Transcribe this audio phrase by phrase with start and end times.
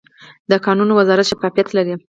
[0.51, 1.93] د کانونو وزارت شفافیت لري؟